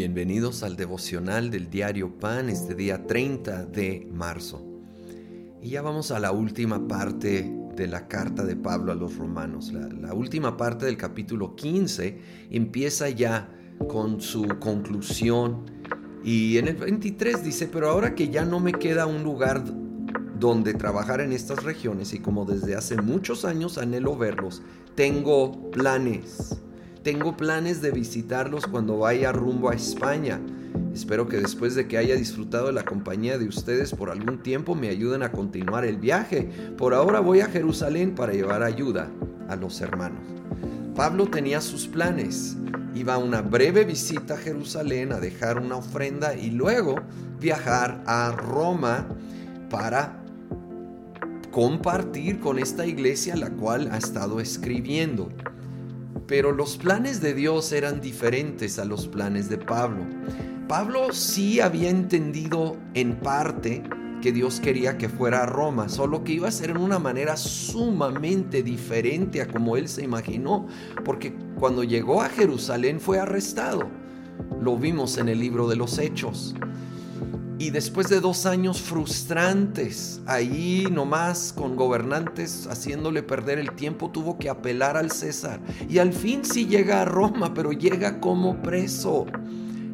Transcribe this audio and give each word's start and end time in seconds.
Bienvenidos 0.00 0.62
al 0.62 0.76
devocional 0.76 1.50
del 1.50 1.68
diario 1.68 2.18
Pan 2.18 2.48
este 2.48 2.74
día 2.74 3.06
30 3.06 3.66
de 3.66 4.08
marzo. 4.10 4.64
Y 5.60 5.68
ya 5.68 5.82
vamos 5.82 6.10
a 6.10 6.18
la 6.18 6.32
última 6.32 6.88
parte 6.88 7.54
de 7.76 7.86
la 7.86 8.08
carta 8.08 8.46
de 8.46 8.56
Pablo 8.56 8.92
a 8.92 8.94
los 8.94 9.18
romanos. 9.18 9.70
La, 9.74 10.14
última 10.14 10.56
parte 10.56 10.86
del 10.86 10.96
capítulo 10.96 11.54
15 11.54 12.18
empieza 12.50 13.10
ya 13.10 13.50
con 13.88 14.22
su 14.22 14.48
conclusión. 14.58 15.66
Y 16.24 16.56
en 16.56 16.68
el 16.68 16.76
23 16.76 17.44
dice, 17.44 17.68
pero 17.70 17.90
ahora 17.90 18.14
que 18.14 18.30
ya 18.30 18.46
no 18.46 18.58
me 18.58 18.72
queda 18.72 19.04
un 19.04 19.22
lugar 19.22 19.62
donde 20.38 20.72
trabajar 20.72 21.20
en 21.20 21.34
estas 21.34 21.62
regiones 21.62 22.14
y 22.14 22.20
como 22.20 22.46
desde 22.46 22.74
hace 22.74 22.96
muchos 22.96 23.44
años 23.44 23.76
anhelo 23.76 24.16
verlos, 24.16 24.62
tengo 24.94 25.70
planes 25.72 26.59
tengo 27.02 27.36
planes 27.36 27.80
de 27.80 27.90
visitarlos 27.92 28.66
cuando 28.66 28.98
vaya 28.98 29.32
rumbo 29.32 29.70
a 29.70 29.74
España. 29.74 30.40
Espero 30.92 31.28
que 31.28 31.38
después 31.38 31.74
de 31.74 31.88
que 31.88 31.96
haya 31.96 32.14
disfrutado 32.14 32.66
de 32.66 32.72
la 32.72 32.84
compañía 32.84 33.38
de 33.38 33.46
ustedes 33.46 33.92
por 33.94 34.10
algún 34.10 34.42
tiempo 34.42 34.74
me 34.74 34.88
ayuden 34.88 35.22
a 35.22 35.32
continuar 35.32 35.84
el 35.84 35.96
viaje. 35.96 36.50
Por 36.76 36.94
ahora 36.94 37.20
voy 37.20 37.40
a 37.40 37.46
Jerusalén 37.46 38.14
para 38.14 38.32
llevar 38.32 38.62
ayuda 38.62 39.08
a 39.48 39.56
los 39.56 39.80
hermanos. 39.80 40.20
Pablo 40.94 41.26
tenía 41.26 41.60
sus 41.60 41.86
planes. 41.86 42.56
Iba 42.94 43.14
a 43.14 43.18
una 43.18 43.40
breve 43.40 43.84
visita 43.84 44.34
a 44.34 44.38
Jerusalén 44.38 45.12
a 45.12 45.20
dejar 45.20 45.58
una 45.58 45.76
ofrenda 45.76 46.34
y 46.34 46.50
luego 46.50 46.96
viajar 47.40 48.02
a 48.06 48.32
Roma 48.32 49.08
para 49.70 50.20
compartir 51.50 52.40
con 52.40 52.58
esta 52.58 52.84
iglesia 52.84 53.36
la 53.36 53.50
cual 53.50 53.88
ha 53.90 53.96
estado 53.96 54.40
escribiendo. 54.40 55.30
Pero 56.26 56.52
los 56.52 56.76
planes 56.76 57.20
de 57.20 57.34
Dios 57.34 57.72
eran 57.72 58.00
diferentes 58.00 58.78
a 58.78 58.84
los 58.84 59.08
planes 59.08 59.48
de 59.48 59.58
Pablo. 59.58 60.04
Pablo 60.68 61.12
sí 61.12 61.60
había 61.60 61.90
entendido 61.90 62.76
en 62.94 63.16
parte 63.16 63.82
que 64.20 64.32
Dios 64.32 64.60
quería 64.60 64.98
que 64.98 65.08
fuera 65.08 65.42
a 65.42 65.46
Roma, 65.46 65.88
solo 65.88 66.22
que 66.24 66.32
iba 66.32 66.48
a 66.48 66.52
ser 66.52 66.70
en 66.70 66.76
una 66.76 66.98
manera 66.98 67.36
sumamente 67.36 68.62
diferente 68.62 69.40
a 69.40 69.48
como 69.48 69.76
él 69.76 69.88
se 69.88 70.04
imaginó, 70.04 70.68
porque 71.04 71.34
cuando 71.58 71.82
llegó 71.82 72.22
a 72.22 72.28
Jerusalén 72.28 73.00
fue 73.00 73.18
arrestado. 73.18 73.88
Lo 74.60 74.76
vimos 74.76 75.18
en 75.18 75.28
el 75.28 75.38
libro 75.38 75.68
de 75.68 75.76
los 75.76 75.98
Hechos. 75.98 76.54
Y 77.60 77.68
después 77.68 78.08
de 78.08 78.20
dos 78.20 78.46
años 78.46 78.80
frustrantes, 78.80 80.22
ahí 80.24 80.86
nomás 80.90 81.52
con 81.52 81.76
gobernantes 81.76 82.66
haciéndole 82.66 83.22
perder 83.22 83.58
el 83.58 83.72
tiempo, 83.72 84.10
tuvo 84.10 84.38
que 84.38 84.48
apelar 84.48 84.96
al 84.96 85.10
César. 85.10 85.60
Y 85.86 85.98
al 85.98 86.14
fin 86.14 86.42
sí 86.42 86.66
llega 86.66 87.02
a 87.02 87.04
Roma, 87.04 87.52
pero 87.52 87.72
llega 87.72 88.18
como 88.18 88.62
preso. 88.62 89.26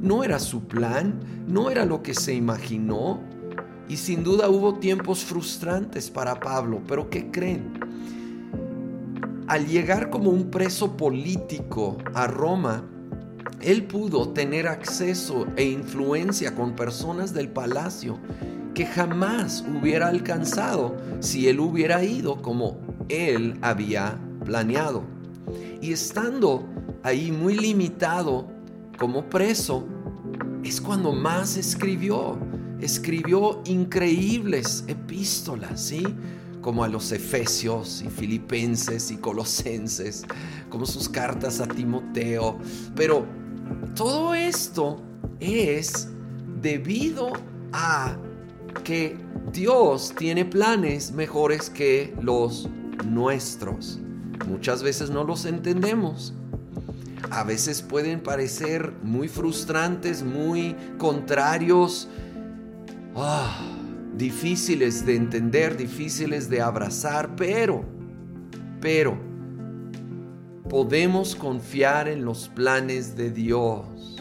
No 0.00 0.24
era 0.24 0.40
su 0.40 0.66
plan, 0.66 1.20
no 1.46 1.70
era 1.70 1.84
lo 1.84 2.02
que 2.02 2.14
se 2.14 2.34
imaginó. 2.34 3.20
Y 3.88 3.96
sin 3.96 4.24
duda 4.24 4.48
hubo 4.48 4.80
tiempos 4.80 5.20
frustrantes 5.24 6.10
para 6.10 6.40
Pablo, 6.40 6.82
pero 6.88 7.10
¿qué 7.10 7.30
creen? 7.30 7.78
Al 9.46 9.68
llegar 9.68 10.10
como 10.10 10.30
un 10.30 10.50
preso 10.50 10.96
político 10.96 11.96
a 12.12 12.26
Roma, 12.26 12.84
él 13.62 13.84
pudo 13.84 14.30
tener 14.30 14.66
acceso 14.66 15.46
e 15.56 15.64
influencia 15.64 16.54
con 16.54 16.74
personas 16.74 17.32
del 17.32 17.48
palacio 17.48 18.18
que 18.74 18.86
jamás 18.86 19.64
hubiera 19.68 20.08
alcanzado 20.08 20.96
si 21.20 21.48
él 21.48 21.60
hubiera 21.60 22.02
ido 22.02 22.40
como 22.42 22.78
él 23.08 23.58
había 23.60 24.18
planeado. 24.44 25.04
Y 25.80 25.92
estando 25.92 26.64
ahí 27.02 27.30
muy 27.30 27.54
limitado 27.54 28.48
como 28.98 29.28
preso, 29.28 29.86
es 30.64 30.80
cuando 30.80 31.12
más 31.12 31.56
escribió. 31.56 32.38
Escribió 32.80 33.62
increíbles 33.64 34.84
epístolas, 34.88 35.80
¿sí? 35.80 36.02
Como 36.60 36.82
a 36.82 36.88
los 36.88 37.12
Efesios 37.12 38.02
y 38.04 38.10
Filipenses 38.10 39.10
y 39.12 39.18
Colosenses, 39.18 40.24
como 40.68 40.86
sus 40.86 41.08
cartas 41.08 41.60
a 41.60 41.66
Timoteo. 41.66 42.58
Pero 42.96 43.24
todo 43.94 44.34
esto 44.34 45.00
es 45.40 46.08
debido 46.60 47.32
a 47.72 48.16
que 48.84 49.16
Dios 49.52 50.14
tiene 50.16 50.44
planes 50.44 51.12
mejores 51.12 51.68
que 51.68 52.14
los 52.20 52.68
nuestros. 53.04 53.98
Muchas 54.48 54.82
veces 54.82 55.10
no 55.10 55.24
los 55.24 55.44
entendemos. 55.44 56.34
A 57.30 57.44
veces 57.44 57.82
pueden 57.82 58.20
parecer 58.20 58.92
muy 59.02 59.28
frustrantes, 59.28 60.22
muy 60.22 60.76
contrarios, 60.98 62.08
ah, 63.14 63.58
difíciles 64.16 65.06
de 65.06 65.16
entender, 65.16 65.76
difíciles 65.76 66.48
de 66.50 66.60
abrazar, 66.60 67.34
pero, 67.36 67.84
pero, 68.80 69.31
podemos 70.72 71.36
confiar 71.36 72.08
en 72.08 72.24
los 72.24 72.48
planes 72.48 73.14
de 73.14 73.30
Dios. 73.30 74.16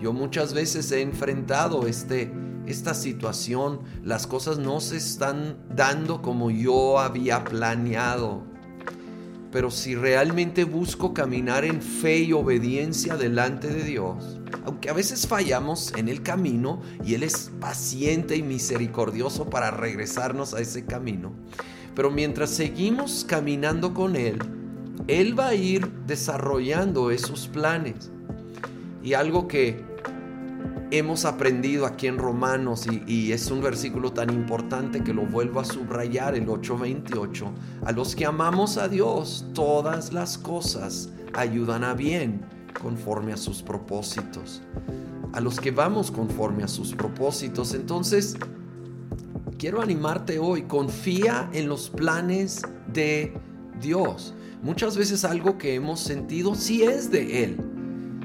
Yo 0.00 0.12
muchas 0.12 0.52
veces 0.52 0.90
he 0.90 1.00
enfrentado 1.00 1.86
este, 1.86 2.32
esta 2.66 2.92
situación, 2.92 3.78
las 4.02 4.26
cosas 4.26 4.58
no 4.58 4.80
se 4.80 4.96
están 4.96 5.56
dando 5.70 6.22
como 6.22 6.50
yo 6.50 6.98
había 6.98 7.44
planeado. 7.44 8.42
Pero 9.52 9.70
si 9.70 9.94
realmente 9.94 10.64
busco 10.64 11.14
caminar 11.14 11.64
en 11.64 11.80
fe 11.80 12.18
y 12.18 12.32
obediencia 12.32 13.16
delante 13.16 13.68
de 13.68 13.84
Dios, 13.84 14.40
aunque 14.64 14.90
a 14.90 14.92
veces 14.92 15.24
fallamos 15.28 15.92
en 15.96 16.08
el 16.08 16.24
camino 16.24 16.82
y 17.04 17.14
Él 17.14 17.22
es 17.22 17.52
paciente 17.60 18.34
y 18.34 18.42
misericordioso 18.42 19.48
para 19.48 19.70
regresarnos 19.70 20.52
a 20.52 20.58
ese 20.58 20.84
camino, 20.84 21.32
pero 21.94 22.10
mientras 22.10 22.50
seguimos 22.50 23.24
caminando 23.24 23.94
con 23.94 24.16
Él, 24.16 24.40
él 25.06 25.38
va 25.38 25.48
a 25.48 25.54
ir 25.54 25.90
desarrollando 26.06 27.10
esos 27.10 27.48
planes. 27.48 28.10
Y 29.02 29.12
algo 29.14 29.46
que 29.48 29.84
hemos 30.90 31.24
aprendido 31.24 31.86
aquí 31.86 32.06
en 32.06 32.18
Romanos, 32.18 32.86
y, 32.86 33.32
es 33.32 33.50
un 33.50 33.60
versículo 33.60 34.12
tan 34.12 34.30
importante 34.30 35.02
que 35.02 35.12
lo 35.12 35.26
vuelvo 35.26 35.60
a 35.60 35.64
subrayar, 35.64 36.34
el 36.34 36.48
8:28, 36.48 37.52
a 37.84 37.92
los 37.92 38.16
que 38.16 38.24
amamos 38.24 38.78
a 38.78 38.88
Dios, 38.88 39.46
todas 39.52 40.12
las 40.12 40.38
cosas 40.38 41.10
ayudan 41.34 41.84
a 41.84 41.94
bien 41.94 42.40
conforme 42.80 43.32
a 43.32 43.36
sus 43.36 43.62
propósitos. 43.62 44.62
A 45.32 45.40
los 45.40 45.58
que 45.58 45.72
vamos 45.72 46.10
conforme 46.10 46.62
a 46.62 46.68
sus 46.68 46.94
propósitos. 46.94 47.74
Entonces, 47.74 48.36
quiero 49.58 49.82
animarte 49.82 50.38
hoy, 50.38 50.62
confía 50.62 51.50
en 51.52 51.68
los 51.68 51.90
planes 51.90 52.62
de 52.92 53.34
Dios. 53.80 54.32
Muchas 54.64 54.96
veces 54.96 55.26
algo 55.26 55.58
que 55.58 55.74
hemos 55.74 56.00
sentido 56.00 56.54
sí 56.54 56.84
es 56.84 57.10
de 57.10 57.44
Él, 57.44 57.58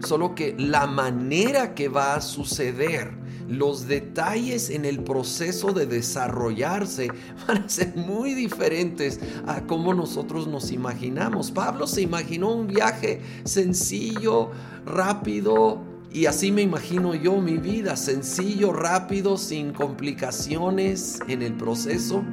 solo 0.08 0.36
que 0.36 0.56
la 0.58 0.88
manera 0.88 1.76
que 1.76 1.90
va 1.90 2.16
a 2.16 2.22
suceder, 2.22 3.12
los 3.50 3.90
detalles 3.90 4.70
en 4.70 4.86
el 4.86 5.04
proceso 5.04 5.74
de 5.74 5.86
desarrollarse 5.86 7.10
van 7.48 7.64
a 7.64 7.68
ser 7.70 7.94
muy 7.98 8.36
diferentes 8.36 9.20
a 9.48 9.66
como 9.68 9.94
nosotros 9.94 10.48
nos 10.48 10.72
imaginamos. 10.72 11.52
Pablo 11.52 11.88
se 11.88 12.04
imaginó 12.04 12.54
un 12.54 12.68
viaje 12.68 13.20
sencillo, 13.44 14.52
rápido, 14.86 15.82
y 16.10 16.26
así 16.26 16.54
me 16.54 16.62
imagino 16.62 17.16
yo 17.16 17.42
mi 17.42 17.58
vida, 17.58 17.98
sencillo, 17.98 18.72
rápido, 18.72 19.38
sin 19.38 19.74
complicaciones 19.74 21.19
en 21.28 21.42
el 21.42 21.54
proceso. 21.56 22.24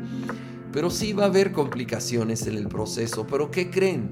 Pero 0.77 0.91
sí 0.91 1.15
va 1.15 1.23
a 1.23 1.29
haber 1.29 1.53
complicaciones 1.53 2.47
en 2.47 2.59
el 2.59 2.69
proceso. 2.69 3.27
Pero 3.27 3.51
¿qué 3.51 3.71
creen? 3.71 4.11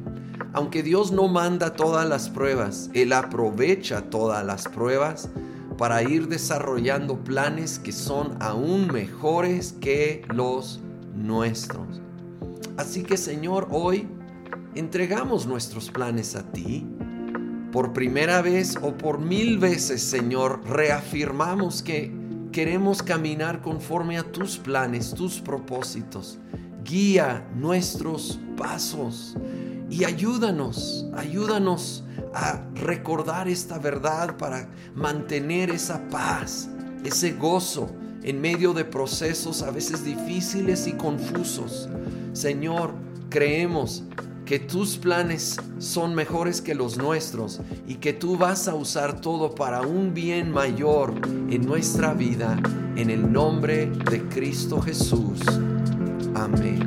Aunque 0.54 0.82
Dios 0.82 1.12
no 1.12 1.28
manda 1.28 1.74
todas 1.74 2.08
las 2.08 2.30
pruebas, 2.30 2.88
Él 2.94 3.12
aprovecha 3.12 4.08
todas 4.08 4.46
las 4.46 4.66
pruebas 4.68 5.28
para 5.76 6.02
ir 6.02 6.26
desarrollando 6.26 7.22
planes 7.22 7.78
que 7.78 7.92
son 7.92 8.38
aún 8.40 8.90
mejores 8.90 9.74
que 9.78 10.22
los 10.32 10.80
nuestros. 11.14 12.00
Así 12.78 13.02
que 13.02 13.18
Señor, 13.18 13.68
hoy 13.70 14.08
entregamos 14.74 15.46
nuestros 15.46 15.90
planes 15.90 16.34
a 16.34 16.50
ti. 16.50 16.86
Por 17.72 17.92
primera 17.92 18.40
vez 18.40 18.78
o 18.80 18.96
por 18.96 19.18
mil 19.18 19.58
veces, 19.58 20.00
Señor, 20.00 20.62
reafirmamos 20.66 21.82
que 21.82 22.23
queremos 22.54 23.02
caminar 23.02 23.60
conforme 23.62 24.16
a 24.16 24.22
tus 24.22 24.56
planes, 24.56 25.12
tus 25.12 25.40
propósitos. 25.40 26.38
Guía 26.84 27.44
nuestros 27.56 28.38
pasos 28.56 29.34
y 29.90 30.04
ayúdanos, 30.04 31.04
ayúdanos 31.16 32.04
a 32.32 32.64
recordar 32.76 33.48
esta 33.48 33.80
verdad 33.80 34.36
para 34.36 34.68
mantener 34.94 35.68
esa 35.68 36.00
paz, 36.10 36.68
ese 37.02 37.32
gozo 37.32 37.90
en 38.22 38.40
medio 38.40 38.72
de 38.72 38.84
procesos 38.84 39.60
a 39.64 39.72
veces 39.72 40.04
difíciles 40.04 40.86
y 40.86 40.92
confusos. 40.92 41.88
Señor, 42.34 42.94
creemos 43.30 44.04
que 44.44 44.58
tus 44.58 44.96
planes 44.96 45.58
son 45.78 46.14
mejores 46.14 46.60
que 46.60 46.74
los 46.74 46.98
nuestros 46.98 47.60
y 47.86 47.96
que 47.96 48.12
tú 48.12 48.36
vas 48.36 48.68
a 48.68 48.74
usar 48.74 49.20
todo 49.20 49.54
para 49.54 49.82
un 49.82 50.12
bien 50.12 50.50
mayor 50.50 51.14
en 51.50 51.64
nuestra 51.64 52.14
vida, 52.14 52.60
en 52.96 53.10
el 53.10 53.32
nombre 53.32 53.86
de 53.86 54.22
Cristo 54.28 54.80
Jesús. 54.80 55.40
Amén. 56.34 56.84